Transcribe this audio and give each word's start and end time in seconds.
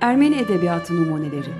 Ermeni 0.00 0.36
Edebiyatı 0.36 0.96
Numuneleri 0.96 1.50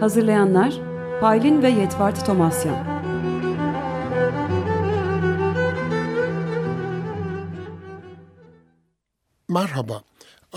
Hazırlayanlar 0.00 0.74
Paylin 1.20 1.62
ve 1.62 1.68
Yetvart 1.68 2.26
Tomasyan 2.26 2.95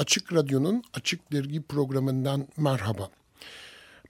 Açık 0.10 0.34
Radyo'nun 0.34 0.84
Açık 0.94 1.32
Dergi 1.32 1.62
programından 1.62 2.48
merhaba. 2.58 3.10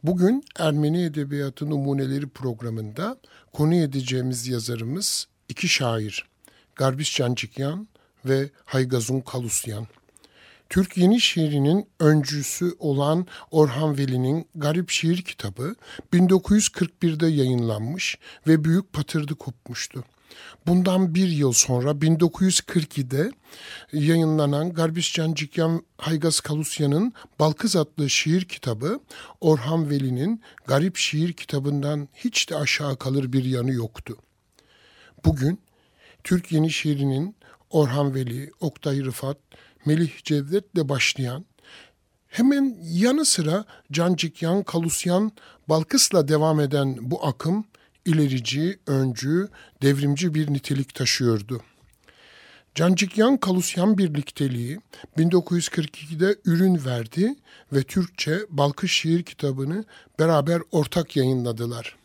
Bugün 0.04 0.44
Ermeni 0.60 1.04
Edebiyatı 1.04 1.70
Numuneleri 1.70 2.28
programında 2.28 3.18
konu 3.54 3.76
edeceğimiz 3.76 4.48
yazarımız 4.48 5.28
iki 5.50 5.68
şair, 5.68 6.26
Garbis 6.76 7.16
Cancikyan 7.16 7.88
ve 8.26 8.50
Haygazun 8.66 9.22
Kalusyan. 9.22 9.88
Türk 10.70 10.98
yeni 10.98 11.22
şiirinin 11.22 11.88
öncüsü 12.00 12.76
olan 12.80 13.28
Orhan 13.52 13.98
Veli'nin 13.98 14.48
Garip 14.56 14.90
Şiir 14.90 15.22
kitabı 15.22 15.76
1941'de 16.14 17.28
yayınlanmış 17.28 18.18
ve 18.48 18.64
büyük 18.64 18.94
patırdı 18.94 19.36
kopmuştu. 19.36 20.04
Bundan 20.68 21.16
bir 21.16 21.28
yıl 21.28 21.52
sonra 21.52 21.92
1942'de 21.92 23.32
yayınlanan 23.94 24.74
Garbis 24.74 25.14
Cancikyan 25.14 25.86
Haygaz 25.98 26.40
Kalusya'nın 26.40 27.14
Balkız 27.40 27.76
adlı 27.76 28.10
şiir 28.10 28.46
kitabı 28.46 29.00
Orhan 29.42 29.90
Veli'nin 29.90 30.42
Garip 30.68 30.98
Şiir 30.98 31.34
kitabından 31.34 32.08
hiç 32.14 32.50
de 32.50 32.56
aşağı 32.56 32.98
kalır 32.98 33.34
bir 33.34 33.44
yanı 33.44 33.72
yoktu. 33.72 34.18
Bugün 35.26 35.62
Türk 36.24 36.52
yeni 36.52 36.72
şiirinin 36.72 37.36
Orhan 37.70 38.16
Veli, 38.16 38.52
Oktay 38.60 39.06
Rıfat, 39.06 39.38
Melih 39.86 40.24
Cevdet'le 40.24 40.90
başlayan 40.90 41.46
hemen 42.28 42.78
yanı 42.82 43.26
sıra 43.26 43.66
Cancikyan, 43.92 44.64
Kalusyan, 44.64 45.32
Balkıs'la 45.70 46.28
devam 46.28 46.60
eden 46.60 46.98
bu 47.02 47.26
akım 47.26 47.66
ilerici, 48.06 48.80
öncü, 48.88 49.50
devrimci 49.82 50.34
bir 50.34 50.54
nitelik 50.54 50.96
taşıyordu. 50.96 51.62
Cancikyan 52.76 53.38
Kalusyan 53.38 53.98
birlikteliği 53.98 54.80
1942'de 55.18 56.36
ürün 56.46 56.86
verdi 56.86 57.36
ve 57.74 57.84
Türkçe 57.84 58.40
Balkış 58.50 58.92
Şiir 58.92 59.24
kitabını 59.24 59.86
beraber 60.20 60.62
ortak 60.72 61.16
yayınladılar. 61.16 61.96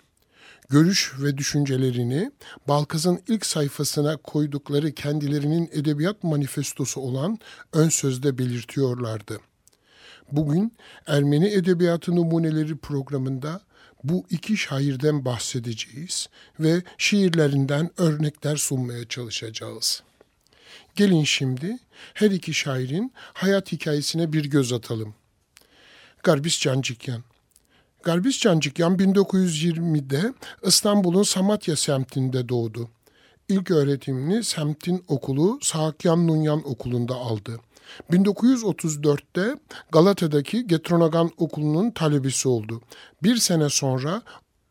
Görüş 0.68 1.12
ve 1.22 1.38
düşüncelerini 1.38 2.30
Balkız'ın 2.68 3.20
ilk 3.28 3.46
sayfasına 3.46 4.16
koydukları 4.16 4.92
kendilerinin 4.92 5.70
edebiyat 5.72 6.24
manifestosu 6.24 7.00
olan 7.00 7.38
ön 7.72 7.88
sözde 7.88 8.38
belirtiyorlardı. 8.38 9.38
Bugün 10.32 10.72
Ermeni 11.06 11.48
Edebiyatı 11.48 12.16
Numuneleri 12.16 12.76
programında 12.76 13.60
bu 14.04 14.24
iki 14.30 14.56
şairden 14.56 15.24
bahsedeceğiz 15.24 16.28
ve 16.60 16.82
şiirlerinden 16.98 17.90
örnekler 17.96 18.56
sunmaya 18.56 19.08
çalışacağız. 19.08 20.02
Gelin 20.96 21.24
şimdi 21.24 21.78
her 22.14 22.30
iki 22.30 22.54
şairin 22.54 23.12
hayat 23.16 23.72
hikayesine 23.72 24.32
bir 24.32 24.44
göz 24.44 24.72
atalım. 24.72 25.14
Garbis 26.22 26.60
Cancikyan 26.60 27.22
Garbis 28.02 28.40
Cancikyan 28.40 28.96
1920'de 28.96 30.34
İstanbul'un 30.62 31.22
Samatya 31.22 31.76
semtinde 31.76 32.48
doğdu. 32.48 32.90
İlk 33.48 33.70
öğretimini 33.70 34.44
semtin 34.44 35.04
okulu 35.08 35.58
Sahakyan 35.62 36.26
Nunyan 36.26 36.68
Okulu'nda 36.70 37.14
aldı. 37.14 37.60
1934'te 38.12 39.56
Galata'daki 39.92 40.66
Getronagan 40.66 41.30
Okulu'nun 41.36 41.90
talebesi 41.90 42.48
oldu. 42.48 42.80
Bir 43.22 43.36
sene 43.36 43.68
sonra 43.68 44.22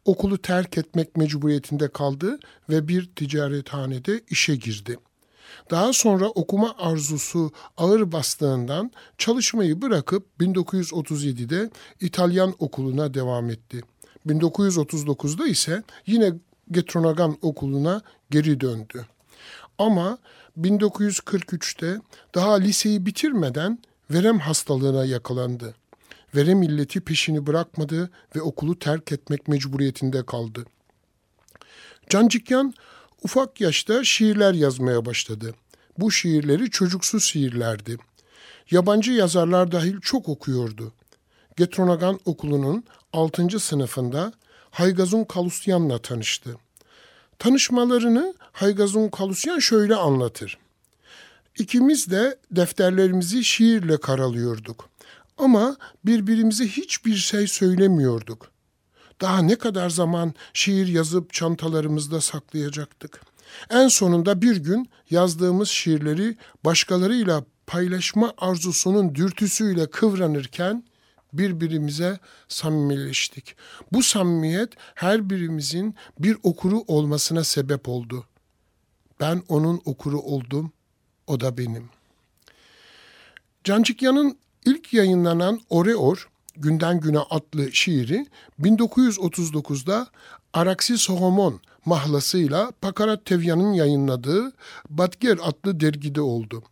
okulu 0.06 0.38
terk 0.38 0.78
etmek 0.78 1.18
mecburiyetinde 1.18 1.88
kaldı 1.88 2.40
ve 2.70 2.88
bir 2.88 3.10
ticarethanede 3.16 4.22
işe 4.30 4.56
girdi. 4.56 4.98
Daha 5.72 5.94
sonra 5.94 6.28
okuma 6.28 6.76
arzusu 6.78 7.52
ağır 7.78 8.12
bastığından 8.12 8.92
çalışmayı 9.18 9.82
bırakıp 9.82 10.28
1937'de 10.40 11.70
İtalyan 12.00 12.56
okuluna 12.60 13.14
devam 13.14 13.50
etti. 13.50 13.82
1939'da 14.28 15.48
ise 15.48 15.84
yine 16.06 16.34
Getronagan 16.72 17.38
okuluna 17.42 18.02
geri 18.32 18.60
döndü. 18.60 19.06
Ama 19.78 20.18
1943'te 20.62 22.02
daha 22.36 22.54
liseyi 22.54 23.06
bitirmeden 23.06 23.80
verem 24.12 24.40
hastalığına 24.40 25.06
yakalandı. 25.06 25.76
Verem 26.36 26.64
illeti 26.64 27.02
peşini 27.02 27.48
bırakmadı 27.48 28.10
ve 28.36 28.42
okulu 28.42 28.80
terk 28.80 29.12
etmek 29.12 29.48
mecburiyetinde 29.48 30.26
kaldı. 30.26 30.66
Cancikyan 32.10 32.74
ufak 33.24 33.62
yaşta 33.62 34.04
şiirler 34.04 34.54
yazmaya 34.54 35.06
başladı. 35.06 35.56
Bu 35.98 36.12
şiirleri 36.12 36.70
çocuksu 36.70 37.20
şiirlerdi. 37.20 37.98
Yabancı 38.72 39.12
yazarlar 39.12 39.72
dahil 39.72 40.00
çok 40.02 40.30
okuyordu. 40.30 40.94
Getronagan 41.58 42.20
Okulu'nun 42.26 42.84
6. 43.14 43.60
sınıfında 43.60 44.34
Haygazun 44.72 45.24
Kalusyan'la 45.24 45.98
tanıştı. 45.98 46.58
Tanışmalarını 47.44 48.34
Haygazun 48.52 49.10
Kalusyan 49.10 49.60
şöyle 49.60 49.96
anlatır. 49.96 50.58
İkimiz 51.60 52.12
de 52.12 52.38
defterlerimizi 52.52 53.44
şiirle 53.44 53.98
karalıyorduk. 53.98 54.90
Ama 55.38 55.76
birbirimize 56.06 56.68
hiçbir 56.68 57.16
şey 57.16 57.48
söylemiyorduk. 57.48 58.52
Daha 59.22 59.42
ne 59.42 59.56
kadar 59.56 59.90
zaman 59.90 60.34
şiir 60.54 60.88
yazıp 60.88 61.34
çantalarımızda 61.34 62.22
saklayacaktık. 62.22 63.22
En 63.70 63.88
sonunda 63.88 64.42
bir 64.42 64.58
gün 64.58 64.90
yazdığımız 65.10 65.70
şiirleri 65.70 66.38
başkalarıyla 66.66 67.44
paylaşma 67.68 68.34
arzusunun 68.38 69.16
dürtüsüyle 69.16 69.90
kıvranırken 69.90 70.84
birbirimize 71.34 72.20
samimileştik. 72.48 73.56
Bu 73.92 74.04
samimiyet 74.04 74.74
her 74.96 75.30
birimizin 75.30 75.96
bir 76.20 76.38
okuru 76.44 76.84
olmasına 76.88 77.44
sebep 77.44 77.90
oldu. 77.90 78.26
Ben 79.20 79.44
onun 79.48 79.82
okuru 79.86 80.20
oldum, 80.20 80.72
o 81.28 81.40
da 81.40 81.58
benim. 81.58 81.90
Cancıkyan'ın 83.64 84.38
ilk 84.66 84.94
yayınlanan 84.94 85.62
Oreor, 85.70 86.30
Günden 86.56 87.00
Güne 87.00 87.20
adlı 87.20 87.72
şiiri 87.72 88.26
1939'da 88.60 90.08
Araksi 90.54 90.98
Sohomon 90.98 91.62
mahlasıyla 91.86 92.72
Pakarat 92.82 93.26
Tevyan'ın 93.26 93.74
yayınladığı 93.74 94.54
Batger 94.90 95.38
adlı 95.44 95.80
dergide 95.80 96.22
oldu. 96.22 96.64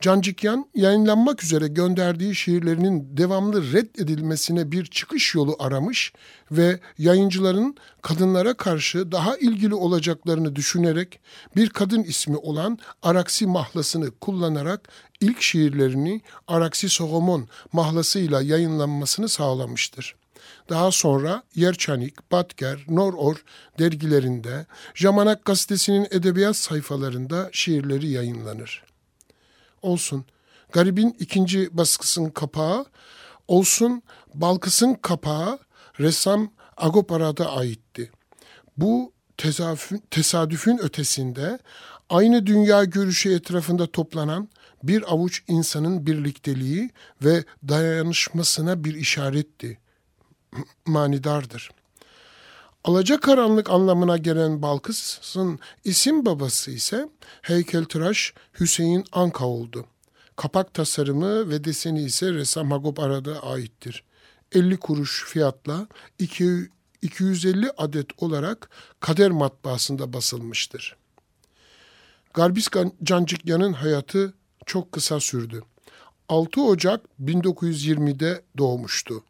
Cancikyan 0.00 0.66
yayınlanmak 0.74 1.44
üzere 1.44 1.68
gönderdiği 1.68 2.34
şiirlerinin 2.34 3.16
devamlı 3.16 3.72
reddedilmesine 3.72 4.72
bir 4.72 4.86
çıkış 4.86 5.34
yolu 5.34 5.56
aramış 5.58 6.12
ve 6.50 6.80
yayıncıların 6.98 7.76
kadınlara 8.02 8.54
karşı 8.54 9.12
daha 9.12 9.36
ilgili 9.36 9.74
olacaklarını 9.74 10.56
düşünerek 10.56 11.20
bir 11.56 11.68
kadın 11.68 12.02
ismi 12.02 12.36
olan 12.36 12.78
Araksi 13.02 13.46
mahlasını 13.46 14.10
kullanarak 14.10 14.88
ilk 15.20 15.42
şiirlerini 15.42 16.20
Araksi 16.48 16.88
Soğomon 16.88 17.48
mahlasıyla 17.72 18.42
yayınlanmasını 18.42 19.28
sağlamıştır. 19.28 20.14
Daha 20.68 20.90
sonra 20.90 21.42
Yerçanik, 21.54 22.32
Batger, 22.32 22.84
Noror 22.88 23.44
dergilerinde, 23.78 24.66
Jamanak 24.94 25.44
gazetesinin 25.44 26.08
edebiyat 26.10 26.56
sayfalarında 26.56 27.48
şiirleri 27.52 28.08
yayınlanır. 28.08 28.84
Olsun, 29.82 30.24
Garibin 30.72 31.16
ikinci 31.20 31.76
baskısının 31.76 32.30
kapağı, 32.30 32.86
olsun 33.48 34.02
Balkıs'ın 34.34 34.94
kapağı 34.94 35.58
ressam 36.00 36.52
Agopara'da 36.76 37.52
aitti. 37.52 38.10
Bu 38.76 39.12
tesadüfün 40.10 40.78
ötesinde 40.78 41.58
aynı 42.08 42.46
dünya 42.46 42.84
görüşü 42.84 43.34
etrafında 43.34 43.86
toplanan 43.86 44.48
bir 44.82 45.12
avuç 45.12 45.42
insanın 45.48 46.06
birlikteliği 46.06 46.90
ve 47.24 47.44
dayanışmasına 47.68 48.84
bir 48.84 48.94
işaretti 48.94 49.78
manidardır. 50.86 51.70
Alacakaranlık 52.84 53.70
anlamına 53.70 54.16
gelen 54.16 54.62
Balkıs'ın 54.62 55.58
isim 55.84 56.26
babası 56.26 56.70
ise 56.70 57.08
heykeltıraş 57.42 58.34
Hüseyin 58.60 59.04
Anka 59.12 59.46
oldu. 59.46 59.86
Kapak 60.36 60.74
tasarımı 60.74 61.50
ve 61.50 61.64
deseni 61.64 62.02
ise 62.02 62.32
ressam 62.32 62.70
Hagop 62.70 63.00
Arad'a 63.00 63.42
aittir. 63.42 64.04
50 64.52 64.76
kuruş 64.76 65.24
fiyatla 65.24 65.86
2, 66.18 66.68
250 67.02 67.70
adet 67.76 68.22
olarak 68.22 68.70
Kader 69.00 69.30
matbaasında 69.30 70.12
basılmıştır. 70.12 70.96
Garbis 72.34 72.68
Cancikyan'ın 73.02 73.72
hayatı 73.72 74.34
çok 74.66 74.92
kısa 74.92 75.20
sürdü. 75.20 75.62
6 76.28 76.62
Ocak 76.62 77.00
1920'de 77.24 78.42
doğmuştu. 78.58 79.24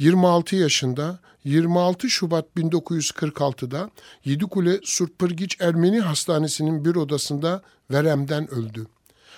26 0.00 0.56
yaşında 0.56 1.18
26 1.44 2.10
Şubat 2.10 2.46
1946'da 2.56 3.90
Yedikule 4.24 4.80
Surpırgiç 4.84 5.56
Ermeni 5.60 6.00
Hastanesi'nin 6.00 6.84
bir 6.84 6.94
odasında 6.94 7.62
veremden 7.90 8.50
öldü. 8.50 8.86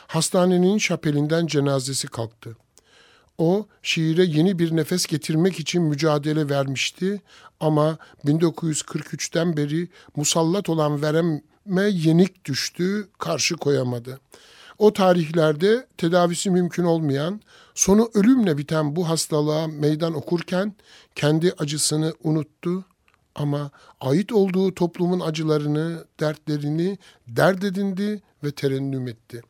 Hastanenin 0.06 0.78
şapelinden 0.78 1.46
cenazesi 1.46 2.06
kalktı. 2.06 2.56
O 3.38 3.66
şiire 3.82 4.24
yeni 4.24 4.58
bir 4.58 4.76
nefes 4.76 5.06
getirmek 5.06 5.60
için 5.60 5.82
mücadele 5.82 6.48
vermişti 6.48 7.20
ama 7.60 7.98
1943'ten 8.24 9.56
beri 9.56 9.88
musallat 10.16 10.68
olan 10.68 11.02
vereme 11.02 11.82
yenik 11.90 12.44
düştü, 12.44 13.08
karşı 13.18 13.56
koyamadı. 13.56 14.20
O 14.78 14.92
tarihlerde 14.92 15.86
tedavisi 15.98 16.50
mümkün 16.50 16.84
olmayan, 16.84 17.40
sonu 17.74 18.10
ölümle 18.14 18.58
biten 18.58 18.96
bu 18.96 19.08
hastalığa 19.08 19.66
meydan 19.66 20.14
okurken 20.14 20.74
kendi 21.14 21.52
acısını 21.58 22.14
unuttu 22.24 22.84
ama 23.34 23.70
ait 24.00 24.32
olduğu 24.32 24.74
toplumun 24.74 25.20
acılarını, 25.20 26.04
dertlerini 26.20 26.98
dert 27.28 27.64
edindi 27.64 28.22
ve 28.44 28.50
terennüm 28.50 29.08
etti. 29.08 29.42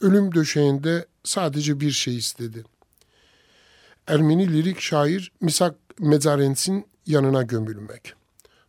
Ölüm 0.00 0.34
döşeğinde 0.34 1.06
sadece 1.24 1.80
bir 1.80 1.90
şey 1.90 2.16
istedi. 2.16 2.64
Ermeni 4.06 4.52
lirik 4.52 4.80
şair 4.80 5.32
Misak 5.40 5.74
Mezarens'in 5.98 6.86
yanına 7.06 7.42
gömülmek. 7.42 8.14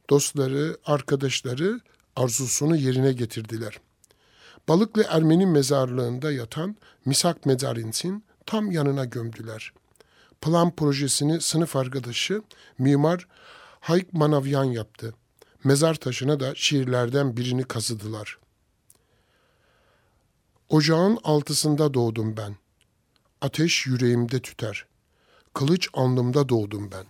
Dostları, 0.10 0.78
arkadaşları 0.86 1.80
arzusunu 2.16 2.76
yerine 2.76 3.14
getirdiler. 3.14 3.80
Balıklı 4.68 5.06
Ermeni 5.10 5.46
mezarlığında 5.46 6.32
yatan 6.32 6.76
Misak 7.06 7.46
Mezarens'in 7.46 8.26
tam 8.46 8.72
yanına 8.72 9.06
gömdüler. 9.06 9.74
Plan 10.42 10.76
projesini 10.76 11.42
sınıf 11.42 11.76
arkadaşı 11.76 12.42
mimar 12.78 13.28
Hayk 13.80 14.14
Manavyan 14.14 14.64
yaptı. 14.64 15.14
Mezar 15.64 15.96
taşına 15.96 16.40
da 16.40 16.56
şiirlerden 16.56 17.38
birini 17.38 17.64
kazıdılar. 17.64 18.38
Ocağın 20.70 21.20
altısında 21.24 21.94
doğdum 21.94 22.38
ben. 22.38 22.56
Ateş 23.42 23.86
yüreğimde 23.86 24.40
tüter. 24.40 24.86
Kılıç 25.54 25.90
alnımda 25.94 26.50
doğdum 26.50 26.92
ben. 26.92 27.06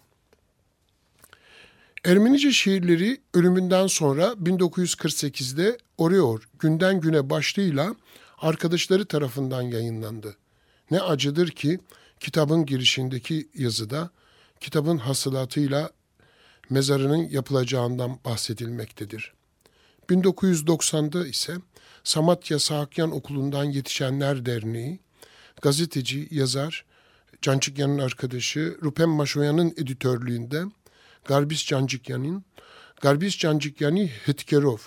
Ermenice 2.05 2.51
şiirleri 2.51 3.21
ölümünden 3.33 3.87
sonra 3.87 4.23
1948'de 4.25 5.77
Oreor 5.97 6.49
Günden 6.59 7.01
Güne 7.01 7.29
başlığıyla 7.29 7.95
arkadaşları 8.37 9.05
tarafından 9.05 9.61
yayınlandı. 9.61 10.37
Ne 10.91 11.01
acıdır 11.01 11.49
ki 11.49 11.79
kitabın 12.19 12.65
girişindeki 12.65 13.49
yazıda 13.55 14.09
kitabın 14.59 14.97
hasılatıyla 14.97 15.89
mezarının 16.69 17.29
yapılacağından 17.29 18.19
bahsedilmektedir. 18.25 19.33
1990'da 20.09 21.27
ise 21.27 21.55
Samatya 22.03 22.59
Sahakyan 22.59 23.11
Okulu'ndan 23.11 23.63
Yetişenler 23.63 24.45
Derneği, 24.45 24.99
gazeteci, 25.61 26.27
yazar, 26.31 26.85
Cancikyan'ın 27.41 27.99
arkadaşı 27.99 28.77
Rupem 28.83 29.09
Maşoyan'ın 29.09 29.73
editörlüğünde 29.77 30.63
Garbis 31.25 31.65
Cancikyan'ın 31.65 32.45
Garbis 33.01 33.37
Cancikyani 33.37 34.07
Hetkerov, 34.07 34.77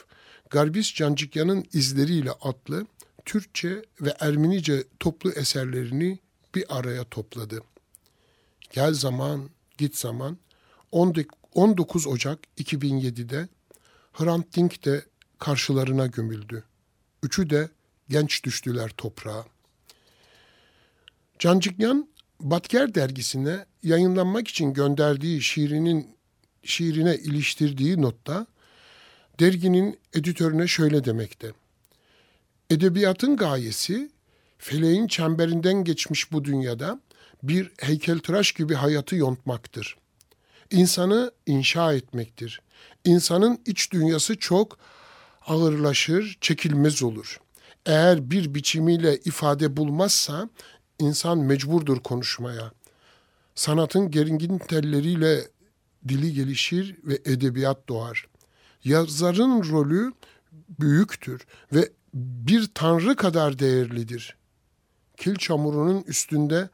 Garbis 0.51 0.95
Cancikyan'ın 0.95 1.65
izleriyle 1.73 2.31
adlı 2.41 2.87
Türkçe 3.25 3.83
ve 4.01 4.15
Ermenice 4.21 4.85
toplu 5.01 5.31
eserlerini 5.31 6.19
bir 6.55 6.79
araya 6.79 7.05
topladı. 7.05 7.61
Gel 8.71 8.95
zaman, 8.95 9.51
git 9.79 9.97
zaman 9.97 10.39
19 11.55 12.07
Ocak 12.07 12.39
2007'de 12.59 13.49
Hrant 14.13 14.57
Dink 14.57 14.85
de 14.85 15.05
karşılarına 15.39 16.07
gömüldü. 16.07 16.65
Üçü 17.23 17.51
de 17.51 17.69
genç 18.09 18.45
düştüler 18.45 18.91
toprağa. 18.97 19.45
Cancikyan, 21.39 22.09
Batker 22.41 22.95
dergisine 22.95 23.67
yayınlanmak 23.83 24.49
için 24.49 24.73
gönderdiği 24.73 25.43
şiirinin 25.43 26.14
şiirine 26.65 27.17
iliştirdiği 27.17 28.03
notta 28.03 28.47
derginin 29.41 29.99
editörüne 30.15 30.67
şöyle 30.67 31.05
demekte. 31.05 31.53
Edebiyatın 32.71 33.37
gayesi 33.37 34.11
feleğin 34.59 35.07
çemberinden 35.07 35.85
geçmiş 35.85 36.33
bu 36.33 36.45
dünyada 36.45 37.01
bir 37.43 37.73
heykeltıraş 37.79 38.53
gibi 38.53 38.75
hayatı 38.75 39.17
yontmaktır. 39.17 39.97
İnsanı 40.71 41.33
inşa 41.47 41.93
etmektir. 41.95 42.63
İnsanın 43.05 43.59
iç 43.67 43.93
dünyası 43.93 44.37
çok 44.37 44.79
ağırlaşır, 45.47 46.39
çekilmez 46.41 47.03
olur. 47.03 47.41
Eğer 47.87 48.31
bir 48.31 48.55
biçimiyle 48.55 49.19
ifade 49.19 49.77
bulmazsa 49.77 50.49
insan 50.99 51.39
mecburdur 51.39 52.01
konuşmaya. 52.01 52.73
Sanatın 53.55 54.11
geringin 54.11 54.59
telleriyle 54.59 55.49
dili 56.09 56.35
gelişir 56.35 56.97
ve 57.05 57.19
edebiyat 57.25 57.89
doğar. 57.89 58.27
Yazarın 58.85 59.71
rolü 59.71 60.13
büyüktür 60.81 61.47
ve 61.73 61.93
bir 62.15 62.71
tanrı 62.75 63.17
kadar 63.17 63.59
değerlidir. 63.59 64.37
Kil 65.17 65.37
çamurunun 65.37 66.03
üstünde 66.03 66.69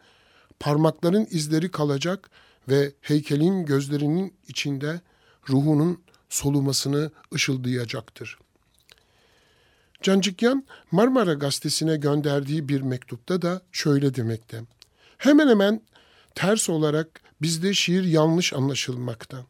parmakların 0.60 1.26
izleri 1.30 1.70
kalacak 1.70 2.30
ve 2.68 2.92
heykelin 3.00 3.66
gözlerinin 3.66 4.34
içinde 4.48 5.00
ruhunun 5.48 6.02
solumasını 6.28 7.10
ışıldayacaktır. 7.34 8.38
Cancikyan 10.02 10.66
Marmara 10.90 11.34
Gazetesi'ne 11.34 11.96
gönderdiği 11.96 12.68
bir 12.68 12.80
mektupta 12.80 13.42
da 13.42 13.62
şöyle 13.72 14.14
demekte. 14.14 14.60
Hemen 15.18 15.48
hemen 15.48 15.82
ters 16.34 16.70
olarak 16.70 17.20
bizde 17.42 17.74
şiir 17.74 18.04
yanlış 18.04 18.52
anlaşılmakta. 18.52 19.46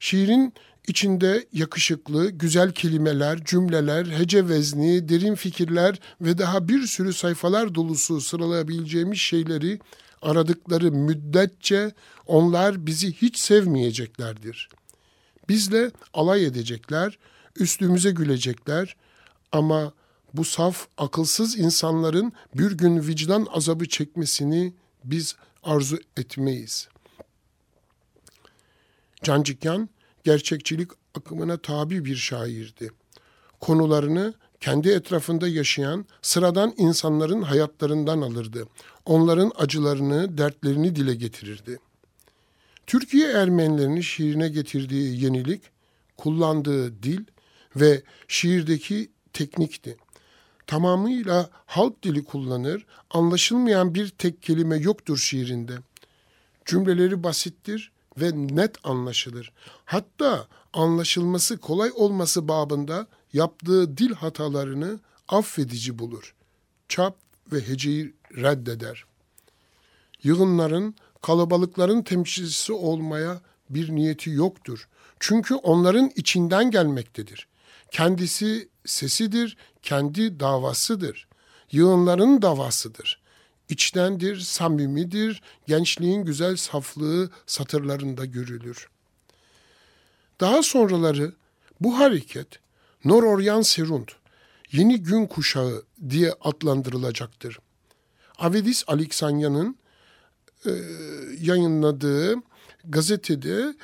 Şiirin 0.00 0.54
içinde 0.88 1.46
yakışıklı, 1.52 2.30
güzel 2.30 2.72
kelimeler, 2.72 3.44
cümleler, 3.44 4.06
hece 4.06 4.48
vezni, 4.48 5.08
derin 5.08 5.34
fikirler 5.34 6.00
ve 6.20 6.38
daha 6.38 6.68
bir 6.68 6.86
sürü 6.86 7.12
sayfalar 7.12 7.74
dolusu 7.74 8.20
sıralayabileceğimiz 8.20 9.18
şeyleri 9.18 9.80
aradıkları 10.22 10.92
müddetçe 10.92 11.92
onlar 12.26 12.86
bizi 12.86 13.12
hiç 13.12 13.38
sevmeyeceklerdir. 13.38 14.68
Bizle 15.48 15.90
alay 16.14 16.46
edecekler, 16.46 17.18
üstümüze 17.56 18.10
gülecekler 18.10 18.96
ama 19.52 19.92
bu 20.34 20.44
saf, 20.44 20.86
akılsız 20.98 21.58
insanların 21.58 22.32
bir 22.54 22.70
gün 22.72 23.06
vicdan 23.06 23.46
azabı 23.50 23.88
çekmesini 23.88 24.74
biz 25.04 25.36
arzu 25.62 25.98
etmeyiz. 26.16 26.88
Cancikyan 29.22 29.88
gerçekçilik 30.24 30.90
akımına 31.14 31.56
tabi 31.56 32.04
bir 32.04 32.16
şairdi. 32.16 32.90
Konularını 33.60 34.34
kendi 34.60 34.88
etrafında 34.88 35.48
yaşayan 35.48 36.06
sıradan 36.22 36.74
insanların 36.76 37.42
hayatlarından 37.42 38.20
alırdı. 38.20 38.66
Onların 39.04 39.52
acılarını, 39.56 40.38
dertlerini 40.38 40.96
dile 40.96 41.14
getirirdi. 41.14 41.78
Türkiye 42.86 43.32
Ermenilerini 43.32 44.02
şiirine 44.02 44.48
getirdiği 44.48 45.24
yenilik, 45.24 45.62
kullandığı 46.16 47.02
dil 47.02 47.24
ve 47.76 48.02
şiirdeki 48.28 49.10
teknikti. 49.32 49.96
Tamamıyla 50.70 51.50
halk 51.66 52.02
dili 52.02 52.24
kullanır, 52.24 52.86
anlaşılmayan 53.10 53.94
bir 53.94 54.08
tek 54.08 54.42
kelime 54.42 54.76
yoktur 54.76 55.16
şiirinde. 55.16 55.72
Cümleleri 56.64 57.22
basittir 57.22 57.92
ve 58.20 58.30
net 58.34 58.76
anlaşılır. 58.84 59.52
Hatta 59.84 60.46
anlaşılması 60.72 61.58
kolay 61.58 61.90
olması 61.94 62.48
babında 62.48 63.06
yaptığı 63.32 63.96
dil 63.96 64.14
hatalarını 64.14 65.00
affedici 65.28 65.98
bulur. 65.98 66.34
Çap 66.88 67.16
ve 67.52 67.68
heceyi 67.68 68.14
reddeder. 68.36 69.04
Yığınların, 70.22 70.94
kalabalıkların 71.22 72.02
temsilcisi 72.02 72.72
olmaya 72.72 73.40
bir 73.70 73.90
niyeti 73.90 74.30
yoktur. 74.30 74.88
Çünkü 75.20 75.54
onların 75.54 76.10
içinden 76.16 76.70
gelmektedir. 76.70 77.49
Kendisi 77.90 78.68
sesidir, 78.86 79.56
kendi 79.82 80.40
davasıdır. 80.40 81.28
yığınların 81.72 82.42
davasıdır. 82.42 83.20
İçtendir, 83.68 84.40
samimidir, 84.40 85.42
gençliğin 85.66 86.24
güzel 86.24 86.56
saflığı 86.56 87.30
satırlarında 87.46 88.24
görülür. 88.24 88.88
Daha 90.40 90.62
sonraları 90.62 91.34
bu 91.80 91.98
hareket 91.98 92.48
Nor 93.04 93.22
Oryan 93.22 93.62
Serund, 93.62 94.08
yeni 94.72 95.02
gün 95.02 95.26
kuşağı 95.26 95.84
diye 96.08 96.34
adlandırılacaktır. 96.40 97.58
Avedis 98.38 98.84
Aleksanya'nın 98.86 99.76
e, 100.66 100.70
yayınladığı 101.40 102.34
gazetede 102.84 103.74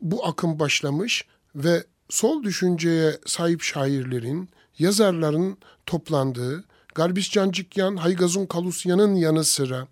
bu 0.00 0.26
akım 0.26 0.58
başlamış 0.58 1.26
ve 1.54 1.84
sol 2.08 2.42
düşünceye 2.42 3.18
sahip 3.26 3.62
şairlerin, 3.62 4.48
yazarların 4.78 5.58
toplandığı 5.86 6.64
Garbis 6.94 7.30
Cancikyan, 7.30 7.96
Haygazun 7.96 8.46
Kalusyan'ın 8.46 9.14
yanı 9.14 9.44
sıra 9.44 9.88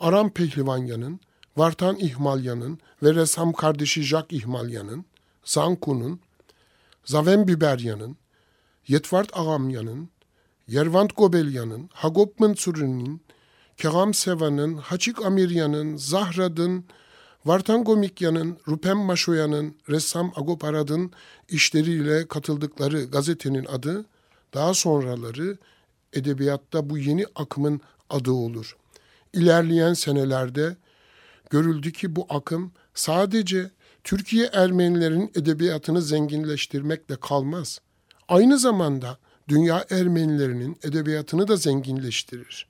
Aram 0.00 0.30
Pehlivanyan'ın, 0.30 1.20
Vartan 1.56 1.96
İhmalyan'ın 1.96 2.78
ve 3.02 3.14
ressam 3.14 3.52
kardeşi 3.52 4.02
Jack 4.02 4.32
İhmalyan'ın, 4.32 5.04
Zanku'nun, 5.44 6.20
Zaven 7.04 7.48
Biberyan'ın, 7.48 8.16
Yetvart 8.88 9.36
Agamyan'ın, 9.36 10.08
Yervant 10.68 11.16
Gobelyan'ın, 11.16 11.90
Hagop 11.92 12.40
Mansur'un, 12.40 13.20
Keram 13.76 14.14
Seva'nın, 14.14 14.74
Haçik 14.74 15.24
Amiryan'ın, 15.24 15.96
Zahrad'ın, 15.96 16.84
Vartan 17.46 17.84
Gomikyan'ın, 17.84 18.58
Rupem 18.68 18.98
Maşoya'nın, 18.98 19.74
ressam 19.90 20.32
Agop 20.36 20.64
Arad'ın 20.64 21.12
işleriyle 21.48 22.28
katıldıkları 22.28 23.04
gazetenin 23.04 23.64
adı, 23.64 24.04
daha 24.54 24.74
sonraları 24.74 25.58
edebiyatta 26.12 26.90
bu 26.90 26.98
yeni 26.98 27.26
akımın 27.34 27.80
adı 28.10 28.30
olur. 28.30 28.76
İlerleyen 29.32 29.94
senelerde 29.94 30.76
görüldü 31.50 31.92
ki 31.92 32.16
bu 32.16 32.26
akım 32.28 32.72
sadece 32.94 33.70
Türkiye 34.04 34.46
Ermenilerin 34.52 35.30
edebiyatını 35.34 36.02
zenginleştirmekle 36.02 37.16
kalmaz. 37.16 37.80
Aynı 38.28 38.58
zamanda 38.58 39.18
dünya 39.48 39.84
Ermenilerinin 39.90 40.78
edebiyatını 40.82 41.48
da 41.48 41.56
zenginleştirir. 41.56 42.66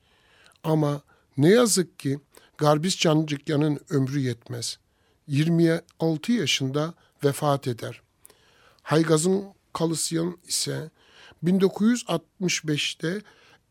Ama 0.65 1.03
ne 1.37 1.49
yazık 1.49 1.99
ki 1.99 2.19
Garbis 2.59 2.97
Cancıkyan'ın 2.99 3.81
ömrü 3.91 4.21
yetmez. 4.21 4.79
26 5.29 6.33
yaşında 6.33 6.95
vefat 7.25 7.69
eder. 7.69 8.03
Haygaz'ın 8.83 9.45
Kalısyan 9.73 10.39
ise 10.49 10.91
1965'te 11.45 13.23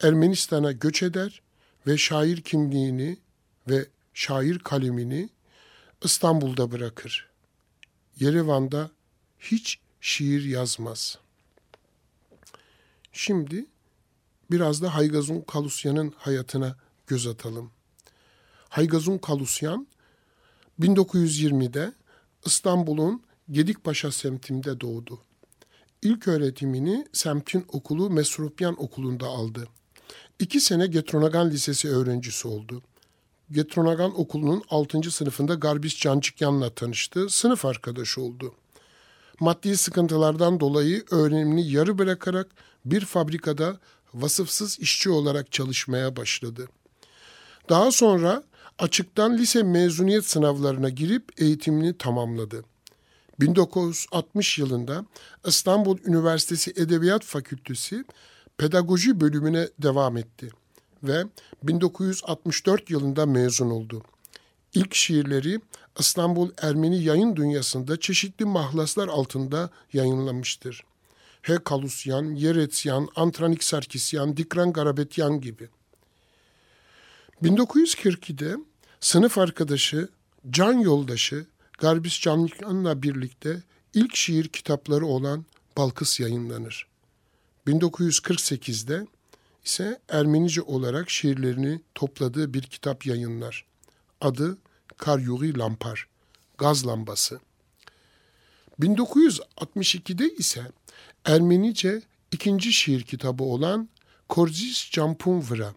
Ermenistan'a 0.02 0.72
göç 0.72 1.04
eder 1.04 1.42
ve 1.88 1.98
şair 1.98 2.42
kimliğini 2.42 3.18
ve 3.70 3.86
şair 4.14 4.60
kalemini 4.60 5.30
İstanbul'da 6.04 6.72
bırakır. 6.72 7.30
Yerevan'da 8.20 8.92
hiç 9.40 9.80
şiir 10.02 10.44
yazmaz. 10.44 11.18
Şimdi 13.12 13.66
biraz 14.52 14.82
da 14.82 14.96
Haygazun 14.96 15.42
Kalusyan'ın 15.42 16.14
hayatına 16.18 16.76
göz 17.08 17.28
atalım. 17.28 17.72
Haygazun 18.74 19.18
Kalusyan 19.18 19.88
1920'de 20.80 21.94
İstanbul'un 22.46 23.22
Gedikpaşa 23.52 24.12
semtinde 24.12 24.82
doğdu. 24.82 25.20
İlk 26.02 26.28
öğretimini 26.28 27.08
semtin 27.12 27.66
okulu 27.68 28.10
Mesrupyan 28.10 28.84
Okulu'nda 28.84 29.26
aldı. 29.28 29.68
İki 30.40 30.60
sene 30.60 30.88
Getronagan 30.88 31.50
Lisesi 31.50 31.90
öğrencisi 31.90 32.48
oldu. 32.48 32.82
Getronagan 33.52 34.20
Okulu'nun 34.20 34.64
6. 34.70 35.12
sınıfında 35.12 35.54
Garbis 35.54 36.00
Cancikyan'la 36.00 36.70
tanıştı, 36.70 37.30
sınıf 37.30 37.66
arkadaşı 37.66 38.22
oldu. 38.22 38.54
Maddi 39.40 39.78
sıkıntılardan 39.78 40.60
dolayı 40.60 41.04
öğrenimini 41.12 41.72
yarı 41.72 41.98
bırakarak 41.98 42.48
bir 42.86 43.06
fabrikada 43.06 43.80
vasıfsız 44.14 44.80
işçi 44.80 45.10
olarak 45.10 45.52
çalışmaya 45.52 46.16
başladı. 46.16 46.68
Daha 47.70 47.92
sonra 47.92 48.44
açıktan 48.80 49.38
lise 49.38 49.64
mezuniyet 49.64 50.26
sınavlarına 50.26 50.90
girip 50.90 51.42
eğitimini 51.42 51.98
tamamladı. 51.98 52.64
1960 53.40 54.60
yılında 54.60 55.06
İstanbul 55.46 55.98
Üniversitesi 56.06 56.74
Edebiyat 56.76 57.24
Fakültesi 57.24 58.06
pedagoji 58.58 59.22
bölümüne 59.22 59.68
devam 59.80 60.18
etti 60.18 60.50
ve 61.04 61.24
1964 61.64 62.90
yılında 62.90 63.26
mezun 63.26 63.70
oldu. 63.70 64.04
İlk 64.74 64.96
şiirleri 64.96 65.60
İstanbul 66.00 66.52
Ermeni 66.62 67.04
yayın 67.04 67.36
dünyasında 67.36 68.00
çeşitli 68.00 68.46
mahlaslar 68.46 69.08
altında 69.08 69.70
yayınlamıştır. 69.94 70.84
He 71.42 71.58
Kalusyan, 71.64 72.26
Yeretsyan, 72.36 73.08
Antranik 73.16 73.64
Sarkisyan, 73.64 74.38
Dikran 74.38 74.74
Garabetyan 74.74 75.42
gibi. 75.42 75.70
1942'de 77.44 78.58
sınıf 79.00 79.38
arkadaşı, 79.38 80.10
can 80.50 80.74
yoldaşı 80.74 81.46
Garbis 81.80 82.22
Canlıkan'la 82.22 83.02
birlikte 83.02 83.64
ilk 83.94 84.16
şiir 84.16 84.48
kitapları 84.48 85.06
olan 85.06 85.46
Balkıs 85.78 86.20
yayınlanır. 86.20 86.88
1948'de 87.68 89.08
ise 89.66 90.00
Ermenice 90.10 90.62
olarak 90.62 91.10
şiirlerini 91.10 91.82
topladığı 91.96 92.54
bir 92.54 92.62
kitap 92.62 93.06
yayınlar. 93.06 93.66
Adı 94.22 94.58
Karyuri 94.98 95.58
Lampar, 95.58 96.08
Gaz 96.58 96.88
Lambası. 96.88 97.40
1962'de 98.82 100.36
ise 100.36 100.72
Ermenice 101.26 102.02
ikinci 102.32 102.74
şiir 102.74 103.02
kitabı 103.02 103.44
olan 103.44 103.90
Korzis 104.30 104.92
Campumvra, 104.92 105.74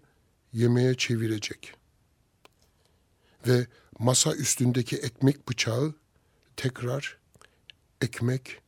yemeye 0.54 0.98
çevirecek. 0.98 1.74
Ve 3.48 3.68
masa 4.00 4.36
üstündeki 4.36 4.98
ekmek 4.98 5.50
bıçağı 5.50 5.96
tekrar 6.56 7.18
ekmek, 8.02 8.62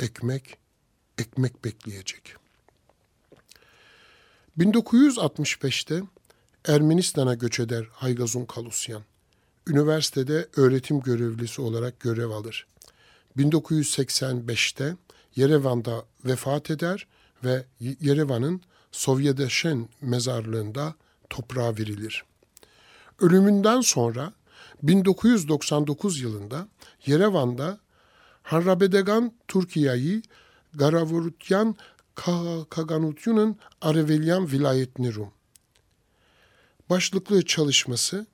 ekmek, 0.00 0.58
ekmek 1.18 1.64
bekleyecek. 1.64 2.36
1965'te 4.58 6.02
Ermenistan'a 6.64 7.34
göç 7.34 7.60
eder 7.60 7.88
Haygazun 7.92 8.44
Kalusyan. 8.44 9.02
Üniversitede 9.66 10.48
öğretim 10.56 11.00
görevlisi 11.00 11.62
olarak 11.62 12.00
görev 12.00 12.30
alır. 12.30 12.66
1985'te 13.38 14.96
Yerevan'da 15.36 16.04
vefat 16.24 16.70
eder 16.70 17.06
ve 17.44 17.64
Yerevan'ın 17.80 18.60
Sovyedeşen 18.92 19.88
mezarlığında 20.00 20.94
toprağa 21.30 21.76
verilir. 21.76 22.24
Ölümünden 23.20 23.80
sonra 23.80 24.32
1999 24.82 26.20
yılında 26.20 26.68
Yerevan'da 27.06 27.78
Harrabedegan 28.44 29.32
Türkiye'yi 29.48 30.22
Garavurutyan 30.74 31.76
Kaganutyu'nun 32.70 33.56
Arevelyan 33.80 34.52
vilayetini 34.52 35.14
Rum. 35.14 35.30
Başlıklı 36.90 37.44
çalışması 37.44 38.26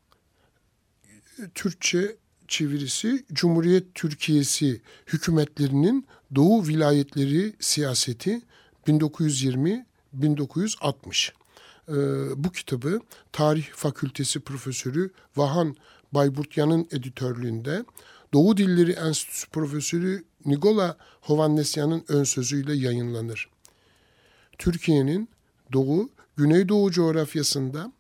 Türkçe 1.55 2.17
çevirisi 2.49 3.25
Cumhuriyet 3.33 3.95
Türkiye'si 3.95 4.83
hükümetlerinin 5.07 6.07
Doğu 6.35 6.67
vilayetleri 6.67 7.53
siyaseti 7.61 8.41
1920-1960. 8.87 11.33
Ee, 11.89 11.93
bu 12.45 12.53
kitabı 12.53 13.01
Tarih 13.33 13.67
Fakültesi 13.73 14.41
Profesörü 14.41 15.11
Vahan 15.37 15.77
Bayburtyan'ın 16.13 16.89
editörlüğünde 16.91 17.85
Doğu 18.33 18.57
Dilleri 18.57 18.93
Enstitüsü 18.93 19.49
Profesörü 19.49 20.25
Nigola 20.47 20.97
Hovannesyan'ın 21.21 22.05
ön 22.09 22.25
sözüyle 22.25 22.75
yayınlanır. 22.75 23.49
Türkiye'nin 24.59 25.29
Doğu, 25.73 26.11
Güneydoğu 26.37 26.91
coğrafyasında 26.91 27.93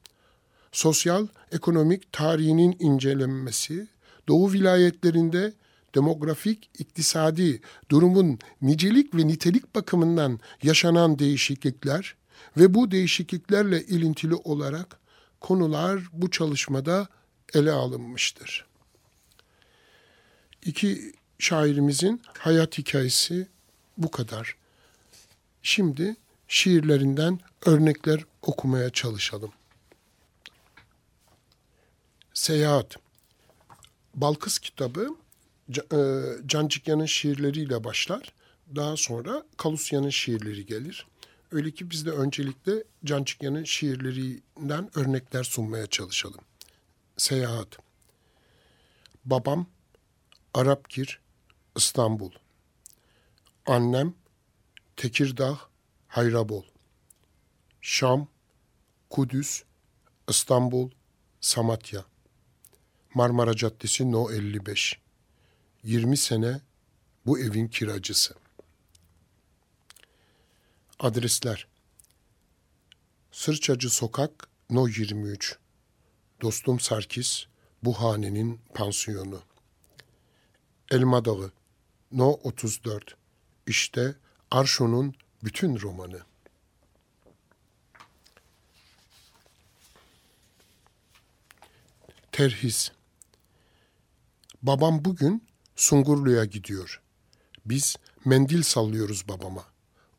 sosyal, 0.72 1.26
ekonomik 1.52 2.12
tarihinin 2.12 2.76
incelenmesi, 2.78 3.88
Doğu 4.28 4.52
vilayetlerinde 4.52 5.52
demografik, 5.94 6.70
iktisadi 6.78 7.60
durumun 7.90 8.38
nicelik 8.62 9.14
ve 9.14 9.26
nitelik 9.26 9.74
bakımından 9.74 10.40
yaşanan 10.62 11.18
değişiklikler 11.18 12.16
ve 12.56 12.74
bu 12.74 12.90
değişikliklerle 12.90 13.82
ilintili 13.82 14.34
olarak 14.34 15.00
konular 15.40 16.02
bu 16.12 16.30
çalışmada 16.30 17.08
ele 17.54 17.72
alınmıştır. 17.72 18.69
İki 20.64 21.12
şairimizin 21.38 22.22
hayat 22.38 22.78
hikayesi 22.78 23.48
bu 23.98 24.10
kadar. 24.10 24.56
Şimdi 25.62 26.16
şiirlerinden 26.48 27.40
örnekler 27.66 28.24
okumaya 28.42 28.90
çalışalım. 28.90 29.52
Seyahat 32.34 32.96
Balkız 34.14 34.58
kitabı 34.58 35.08
e, 35.92 35.98
Cancıkyan'ın 36.46 37.06
şiirleriyle 37.06 37.84
başlar. 37.84 38.32
Daha 38.76 38.96
sonra 38.96 39.46
Kalusya'nın 39.56 40.10
şiirleri 40.10 40.66
gelir. 40.66 41.06
Öyle 41.52 41.70
ki 41.70 41.90
biz 41.90 42.06
de 42.06 42.10
öncelikle 42.10 42.84
Cancıkyan'ın 43.04 43.64
şiirlerinden 43.64 44.90
örnekler 44.98 45.44
sunmaya 45.44 45.86
çalışalım. 45.86 46.40
Seyahat 47.16 47.78
Babam 49.24 49.66
Arapkir, 50.54 51.20
İstanbul. 51.76 52.30
Annem 53.66 54.14
Tekirdağ, 54.96 55.58
Hayrabol. 56.08 56.64
Şam, 57.80 58.28
Kudüs, 59.10 59.62
İstanbul, 60.28 60.90
Samatya. 61.40 62.04
Marmara 63.14 63.56
Caddesi 63.56 64.12
No 64.12 64.30
55. 64.30 65.00
20 65.84 66.16
sene 66.16 66.60
bu 67.26 67.38
evin 67.38 67.68
kiracısı. 67.68 68.34
Adresler 71.00 71.66
Sırçacı 73.32 73.90
Sokak 73.90 74.48
No 74.70 74.88
23 74.88 75.58
Dostum 76.42 76.80
Sarkis 76.80 77.44
bu 77.82 78.00
hanenin 78.00 78.60
pansiyonu. 78.74 79.49
Elma 80.90 81.24
Dağı 81.24 81.52
No 82.12 82.30
34 82.30 83.16
İşte 83.66 84.14
Arşo'nun 84.50 85.14
bütün 85.44 85.80
romanı. 85.80 86.20
Terhis 92.32 92.92
Babam 94.62 95.04
bugün 95.04 95.44
Sungurlu'ya 95.76 96.44
gidiyor. 96.44 97.00
Biz 97.66 97.96
mendil 98.24 98.62
sallıyoruz 98.62 99.28
babama. 99.28 99.64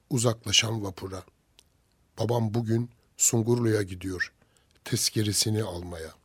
Uzaklaşan 0.09 0.83
vapura. 0.83 1.23
Babam 2.19 2.53
bugün 2.53 2.89
Sungurlu'ya 3.17 3.81
gidiyor. 3.81 4.33
Tezkeresini 4.83 5.63
almaya. 5.63 6.15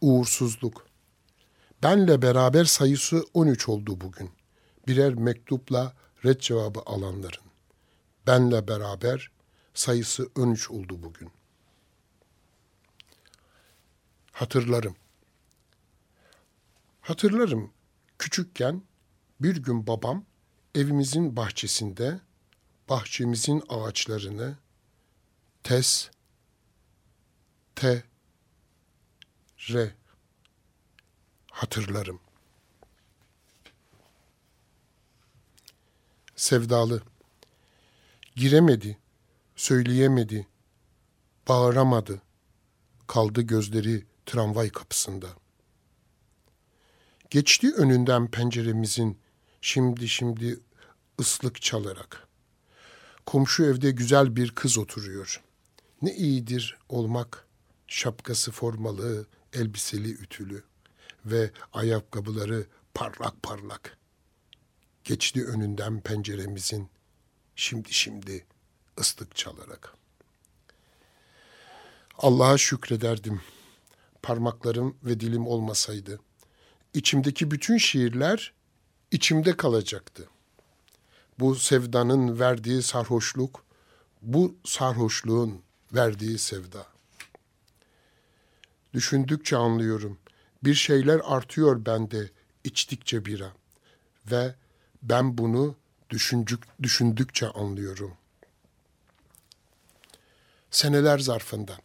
Uğursuzluk. 0.00 0.85
Benle 1.82 2.22
beraber 2.22 2.64
sayısı 2.64 3.24
13 3.34 3.68
oldu 3.68 4.00
bugün. 4.00 4.30
Birer 4.88 5.14
mektupla 5.14 5.92
red 6.24 6.40
cevabı 6.40 6.80
alanların. 6.86 7.44
Benle 8.26 8.68
beraber 8.68 9.30
sayısı 9.74 10.30
13 10.36 10.70
oldu 10.70 11.02
bugün. 11.02 11.30
Hatırlarım. 14.32 14.96
Hatırlarım 17.00 17.72
küçükken 18.18 18.82
bir 19.40 19.56
gün 19.56 19.86
babam 19.86 20.24
evimizin 20.74 21.36
bahçesinde 21.36 22.20
bahçemizin 22.88 23.62
ağaçlarını 23.68 24.56
tes, 25.62 26.10
te, 27.74 28.04
re 29.68 29.94
hatırlarım. 31.56 32.20
Sevdalı 36.36 37.02
giremedi, 38.34 38.98
söyleyemedi, 39.56 40.46
bağıramadı, 41.48 42.22
kaldı 43.06 43.42
gözleri 43.42 44.04
tramvay 44.26 44.70
kapısında.'' 44.70 45.46
Geçti 47.30 47.72
önünden 47.76 48.30
penceremizin 48.30 49.18
şimdi 49.60 50.08
şimdi 50.08 50.60
ıslık 51.20 51.62
çalarak. 51.62 52.28
Komşu 53.26 53.64
evde 53.64 53.90
güzel 53.90 54.36
bir 54.36 54.50
kız 54.50 54.78
oturuyor. 54.78 55.42
Ne 56.02 56.14
iyidir 56.14 56.78
olmak, 56.88 57.46
şapkası 57.86 58.52
formalı, 58.52 59.26
elbiseli 59.52 60.10
ütülü 60.10 60.62
ve 61.26 61.50
ayakkabıları 61.72 62.66
parlak 62.94 63.42
parlak. 63.42 63.98
Geçti 65.04 65.46
önünden 65.46 66.00
penceremizin 66.00 66.88
şimdi 67.56 67.92
şimdi 67.92 68.46
ıslık 69.00 69.36
çalarak. 69.36 69.94
Allah'a 72.18 72.58
şükrederdim. 72.58 73.40
Parmaklarım 74.22 74.96
ve 75.04 75.20
dilim 75.20 75.46
olmasaydı 75.46 76.20
içimdeki 76.96 77.50
bütün 77.50 77.78
şiirler 77.78 78.52
içimde 79.10 79.56
kalacaktı. 79.56 80.28
Bu 81.38 81.54
sevdanın 81.54 82.40
verdiği 82.40 82.82
sarhoşluk, 82.82 83.64
bu 84.22 84.56
sarhoşluğun 84.64 85.62
verdiği 85.92 86.38
sevda. 86.38 86.86
Düşündükçe 88.94 89.56
anlıyorum. 89.56 90.18
Bir 90.64 90.74
şeyler 90.74 91.20
artıyor 91.24 91.86
bende 91.86 92.30
içtikçe 92.64 93.24
bira. 93.24 93.52
Ve 94.30 94.54
ben 95.02 95.38
bunu 95.38 95.76
düşündük, 96.10 96.62
düşündükçe 96.82 97.48
anlıyorum. 97.48 98.14
Seneler 100.70 101.18
zarfında. 101.18 101.76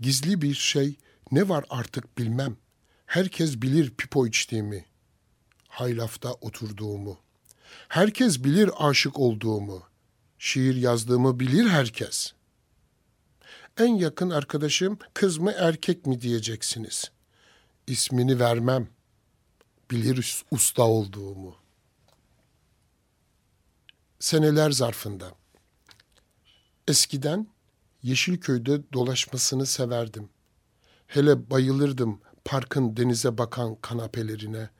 Gizli 0.00 0.42
bir 0.42 0.54
şey 0.54 0.96
ne 1.32 1.48
var 1.48 1.64
artık 1.70 2.18
bilmem.'' 2.18 2.70
Herkes 3.10 3.62
bilir 3.62 3.90
pipo 3.90 4.26
içtiğimi, 4.26 4.84
haylafta 5.68 6.32
oturduğumu. 6.32 7.18
Herkes 7.88 8.44
bilir 8.44 8.70
aşık 8.78 9.18
olduğumu, 9.18 9.82
şiir 10.38 10.76
yazdığımı 10.76 11.40
bilir 11.40 11.68
herkes. 11.68 12.32
En 13.78 13.94
yakın 13.94 14.30
arkadaşım 14.30 14.98
kız 15.14 15.38
mı 15.38 15.52
erkek 15.56 16.06
mi 16.06 16.20
diyeceksiniz. 16.20 17.10
İsmini 17.90 18.40
vermem, 18.40 18.88
bilir 19.90 20.44
usta 20.50 20.82
olduğumu. 20.82 21.56
Seneler 24.18 24.70
zarfında. 24.70 25.34
Eskiden 26.88 27.46
Yeşilköy'de 28.02 28.92
dolaşmasını 28.92 29.66
severdim. 29.66 30.28
Hele 31.06 31.50
bayılırdım 31.50 32.20
parkın 32.44 32.96
denize 32.96 33.38
bakan 33.38 33.74
kanapelerine, 33.74 34.70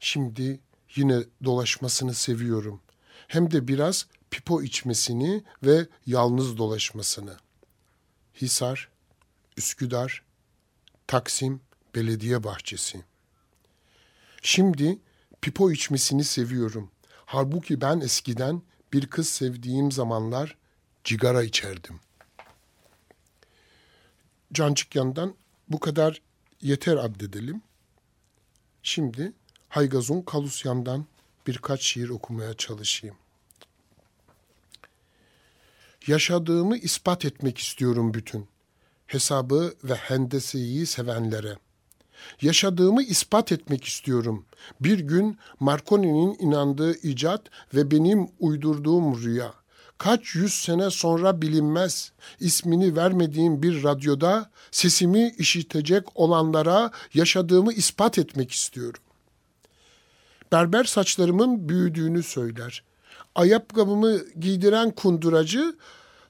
Şimdi 0.00 0.60
yine 0.96 1.24
dolaşmasını 1.44 2.14
seviyorum. 2.14 2.80
Hem 3.28 3.50
de 3.50 3.68
biraz 3.68 4.06
pipo 4.30 4.62
içmesini 4.62 5.44
ve 5.62 5.88
yalnız 6.06 6.58
dolaşmasını. 6.58 7.36
Hisar, 8.34 8.88
Üsküdar, 9.56 10.22
Taksim 11.06 11.60
Belediye 11.94 12.44
Bahçesi. 12.44 13.04
Şimdi 14.42 14.98
pipo 15.40 15.72
içmesini 15.72 16.24
seviyorum. 16.24 16.90
Halbuki 17.26 17.80
ben 17.80 18.00
eskiden 18.00 18.62
bir 18.92 19.06
kız 19.06 19.28
sevdiğim 19.28 19.92
zamanlar 19.92 20.56
cigara 21.04 21.42
içerdim. 21.42 22.00
Cancık 24.52 24.94
yandan 24.94 25.34
bu 25.68 25.80
kadar 25.80 26.22
yeter 26.62 26.96
addedelim. 26.96 27.62
Şimdi 28.82 29.32
Haygazun 29.68 30.22
Kalusyan'dan 30.22 31.06
birkaç 31.46 31.82
şiir 31.82 32.08
okumaya 32.08 32.54
çalışayım. 32.54 33.16
Yaşadığımı 36.06 36.76
ispat 36.76 37.24
etmek 37.24 37.58
istiyorum 37.58 38.14
bütün. 38.14 38.48
Hesabı 39.06 39.74
ve 39.84 39.94
hendeseyi 39.94 40.86
sevenlere. 40.86 41.56
Yaşadığımı 42.42 43.02
ispat 43.02 43.52
etmek 43.52 43.84
istiyorum. 43.84 44.44
Bir 44.80 44.98
gün 44.98 45.38
Marconi'nin 45.60 46.36
inandığı 46.38 46.98
icat 46.98 47.42
ve 47.74 47.90
benim 47.90 48.28
uydurduğum 48.40 49.22
rüya. 49.22 49.54
Kaç 49.98 50.34
yüz 50.34 50.54
sene 50.54 50.90
sonra 50.90 51.42
bilinmez 51.42 52.12
ismini 52.40 52.96
vermediğim 52.96 53.62
bir 53.62 53.82
radyoda 53.84 54.50
sesimi 54.70 55.34
işitecek 55.38 56.04
olanlara 56.14 56.90
yaşadığımı 57.14 57.72
ispat 57.72 58.18
etmek 58.18 58.52
istiyorum. 58.52 59.00
Berber 60.52 60.84
saçlarımın 60.84 61.68
büyüdüğünü 61.68 62.22
söyler. 62.22 62.82
Ayakkabımı 63.34 64.18
giydiren 64.40 64.90
kunduracı 64.90 65.76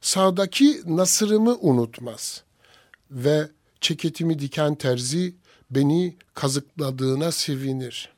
sağdaki 0.01 0.83
nasırımı 0.87 1.57
unutmaz. 1.61 2.43
Ve 3.11 3.49
ceketimi 3.81 4.39
diken 4.39 4.75
terzi 4.75 5.35
beni 5.75 6.17
kazıkladığına 6.35 7.33
sevinir. 7.33 8.15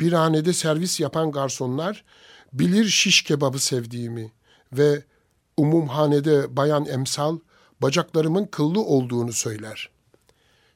Bir 0.00 0.12
hanede 0.12 0.52
servis 0.52 1.00
yapan 1.00 1.32
garsonlar 1.32 2.04
bilir 2.52 2.84
şiş 2.84 3.22
kebabı 3.22 3.58
sevdiğimi 3.58 4.32
ve 4.72 5.02
umumhanede 5.56 6.56
bayan 6.56 6.86
emsal 6.86 7.38
bacaklarımın 7.82 8.46
kıllı 8.46 8.80
olduğunu 8.80 9.32
söyler. 9.32 9.90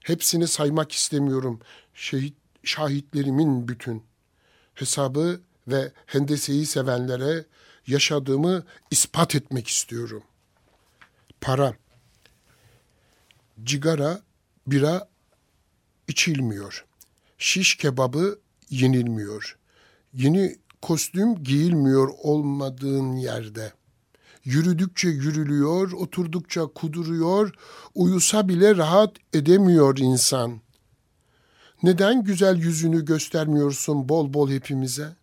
Hepsini 0.01 0.49
saymak 0.49 0.93
istemiyorum 0.93 1.61
şehit 1.95 2.35
şahitlerimin 2.65 3.69
bütün. 3.69 4.03
Hesabı 4.75 5.41
ve 5.69 5.93
hendeseyi 6.07 6.67
sevenlere 6.67 7.45
yaşadığımı 7.87 8.65
ispat 8.91 9.35
etmek 9.35 9.69
istiyorum. 9.69 10.23
Para, 11.41 11.75
cigara, 13.65 14.23
bira 14.67 15.09
içilmiyor. 16.09 16.85
Şiş 17.39 17.77
kebabı 17.77 18.39
yenilmiyor. 18.71 19.57
Yeni 20.15 20.57
kostüm 20.83 21.45
giyilmiyor 21.45 22.09
olmadığın 22.23 23.17
yerde. 23.17 23.73
Yürüdükçe 24.45 25.09
yürülüyor, 25.09 25.93
oturdukça 25.93 26.67
kuduruyor, 26.67 27.55
uyusa 27.95 28.49
bile 28.49 28.77
rahat 28.77 29.17
edemiyor 29.33 29.99
insan. 29.99 30.61
Neden 31.83 32.25
güzel 32.25 32.57
yüzünü 32.57 33.05
göstermiyorsun 33.05 34.09
bol 34.09 34.35
bol 34.35 34.51
hepimize? 34.51 35.17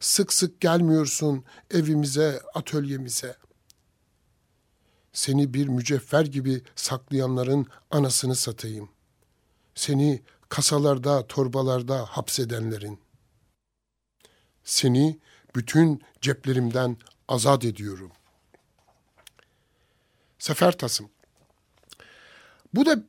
Sık 0.00 0.32
sık 0.32 0.60
gelmiyorsun 0.60 1.44
evimize, 1.70 2.40
atölyemize. 2.54 3.36
Seni 5.12 5.54
bir 5.54 5.68
mücevher 5.68 6.24
gibi 6.24 6.62
saklayanların 6.76 7.66
anasını 7.90 8.36
satayım. 8.36 8.88
Seni 9.74 10.22
kasalarda, 10.48 11.26
torbalarda 11.26 12.04
hapsedenlerin. 12.04 13.00
Seni 14.64 15.18
bütün 15.54 16.02
ceplerimden 16.20 16.96
azat 17.28 17.64
ediyorum. 17.64 18.12
Sefer 20.38 20.78
Tasım. 20.78 21.10
Bu 22.74 22.86
da 22.86 23.02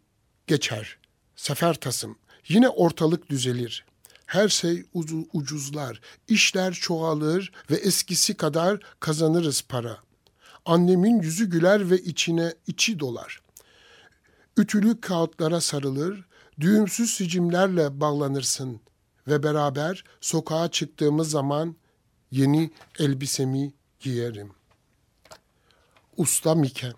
geçer. 0.48 0.98
Sefer 1.36 1.74
Tasım. 1.74 2.18
Yine 2.48 2.70
ortalık 2.70 3.30
düzelir. 3.30 3.86
Her 4.26 4.50
şey 4.50 4.86
ucuzlar, 5.34 6.02
işler 6.28 6.74
çoğalır 6.74 7.52
ve 7.72 7.76
eskisi 7.76 8.34
kadar 8.34 8.80
kazanırız 9.00 9.62
para. 9.62 9.98
Annemin 10.66 11.22
yüzü 11.22 11.50
güler 11.50 11.90
ve 11.90 11.98
içine 11.98 12.54
içi 12.68 13.00
dolar. 13.00 13.42
Ütülü 14.58 15.02
kağıtlara 15.02 15.62
sarılır, 15.62 16.26
düğümsüz 16.60 17.14
sicimlerle 17.14 18.00
bağlanırsın 18.00 18.82
ve 19.28 19.44
beraber 19.44 20.04
sokağa 20.22 20.72
çıktığımız 20.72 21.30
zaman 21.30 21.76
yeni 22.32 22.72
elbisemi 23.00 23.74
giyerim. 24.00 24.52
Usta 26.18 26.56
Mike. 26.56 26.94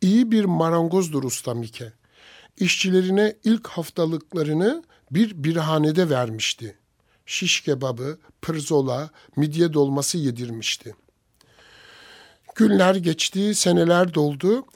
İyi 0.00 0.30
bir 0.30 0.44
marangozdur 0.44 1.24
Usta 1.24 1.54
Mike. 1.54 1.92
İşçilerine 2.56 3.36
ilk 3.44 3.66
haftalıklarını 3.66 4.84
bir 5.10 5.44
birhanede 5.44 6.10
vermişti. 6.10 6.78
Şiş 7.26 7.60
kebabı, 7.60 8.18
pırzola, 8.42 9.10
midye 9.36 9.72
dolması 9.72 10.18
yedirmişti. 10.18 10.94
Günler 12.54 12.94
geçti, 12.94 13.54
seneler 13.54 14.14
doldu 14.14 14.66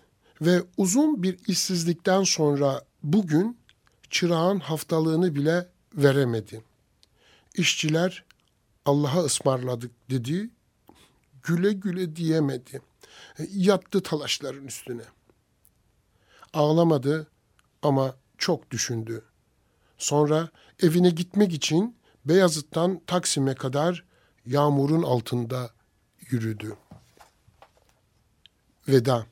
ve 0.40 0.62
uzun 0.77 1.22
bir 1.22 1.38
işsizlikten 1.46 2.22
sonra 2.22 2.85
bugün 3.03 3.59
çırağın 4.14 4.61
haftalığını 4.61 5.35
bile 5.35 5.68
veremedi. 5.94 6.64
İşçiler 7.55 8.24
Allah'a 8.85 9.24
ısmarladık 9.24 10.11
dedi, 10.11 10.50
güle 11.42 11.72
güle 11.72 12.16
diyemedi. 12.16 12.83
Yattı 13.50 14.03
talaşların 14.03 14.66
üstüne. 14.66 15.03
Ağlamadı 16.53 17.27
ama 17.83 18.16
çok 18.38 18.70
düşündü. 18.70 19.24
Sonra 19.98 20.48
evine 20.83 21.11
gitmek 21.11 21.53
için 21.53 21.96
Beyazıt'tan 22.24 23.00
Taksim'e 23.07 23.55
kadar 23.55 24.05
yağmurun 24.46 25.03
altında 25.03 25.70
yürüdü. 26.31 26.77
Veda 28.88 29.27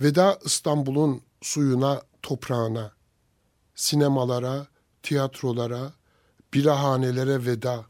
Veda 0.00 0.38
İstanbul'un 0.44 1.22
suyuna, 1.40 2.02
toprağına, 2.22 2.92
sinemalara, 3.74 4.66
tiyatrolara, 5.02 5.92
birahanelere 6.54 7.46
veda, 7.46 7.86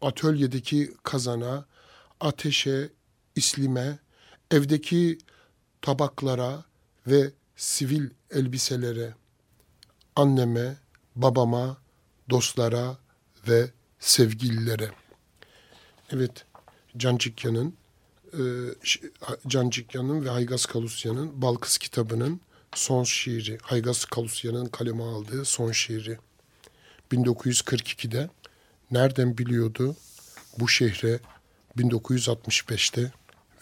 atölyedeki 0.00 0.92
kazana, 1.02 1.64
ateşe, 2.20 2.90
islime, 3.36 3.98
evdeki 4.50 5.18
tabaklara 5.82 6.64
ve 7.06 7.30
sivil 7.56 8.10
elbiselere, 8.30 9.14
anneme, 10.16 10.76
babama, 11.16 11.76
dostlara 12.30 12.98
ve 13.48 13.70
sevgililere. 13.98 14.90
Evet, 16.10 16.44
Cancıkya'nın 16.96 17.74
e, 18.32 18.42
Cancıkya'nın 19.46 20.24
ve 20.24 20.28
Haygaz 20.30 20.66
Kalusya'nın 20.66 21.42
Balkız 21.42 21.78
kitabının 21.78 22.40
son 22.74 23.04
şiiri. 23.04 23.58
Haygaz 23.62 24.04
Kalusya'nın 24.04 24.66
kaleme 24.66 25.02
aldığı 25.02 25.44
son 25.44 25.72
şiiri. 25.72 26.18
1942'de 27.12 28.30
nereden 28.90 29.38
biliyordu 29.38 29.96
bu 30.58 30.68
şehre 30.68 31.20
1965'te 31.78 33.12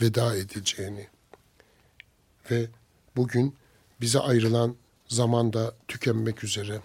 veda 0.01 0.37
edileceğini 0.37 1.09
ve 2.51 2.67
bugün 3.17 3.57
bize 4.01 4.19
ayrılan 4.19 4.77
zaman 5.09 5.53
da 5.53 5.75
tükenmek 5.89 6.45
üzere. 6.45 6.81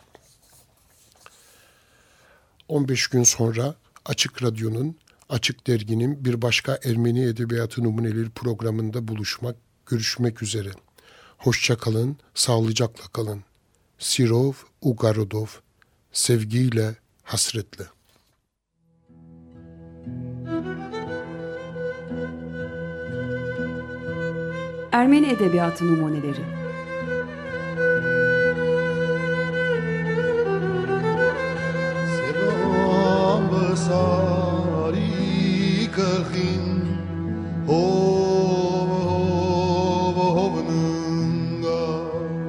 15 2.68 3.08
gün 3.08 3.24
sonra 3.24 3.76
Açık 4.06 4.44
Radyo'nun, 4.44 4.98
Açık 5.30 5.68
Dergi'nin 5.68 6.26
bir 6.26 6.42
başka 6.42 6.80
Ermeni 6.84 7.26
Edebiyatı 7.26 7.84
Numuneleri 7.84 8.30
programında 8.30 9.08
buluşmak, 9.08 9.56
görüşmek 9.86 10.44
üzere. 10.44 10.70
Hoşça 11.44 11.78
kalın, 11.78 12.18
sağlıcakla 12.34 13.04
kalın. 13.14 13.44
Sirov 14.00 14.54
Ugarodov, 14.82 15.48
sevgiyle, 16.12 16.96
hasretle. 17.24 17.84
Ermeni 24.92 25.28
Edebiyatı 25.28 25.88
Numuneleri 25.88 26.46
Sari 33.76 35.02
Kahin 35.96 36.84
Oh 37.68 38.63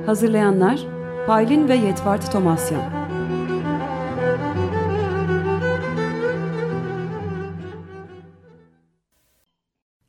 Hazırlayanlar 0.06 0.80
Paylin 1.26 1.68
ve 1.68 1.74
Yetvart 1.74 2.32
Tomasyan 2.32 2.82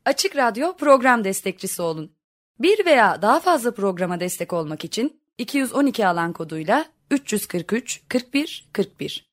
Açık 0.04 0.36
Radyo 0.36 0.76
program 0.76 1.24
destekçisi 1.24 1.82
olun. 1.82 2.12
Bir 2.60 2.86
veya 2.86 3.22
daha 3.22 3.40
fazla 3.40 3.74
programa 3.74 4.20
destek 4.20 4.52
olmak 4.52 4.84
için 4.84 5.20
212 5.38 6.06
alan 6.06 6.32
koduyla 6.32 6.84
343 7.10 8.02
41 8.08 8.68
41 8.72 9.25